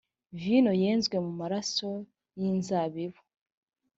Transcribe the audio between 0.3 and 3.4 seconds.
vino yenzwe mu maraso y inzabibu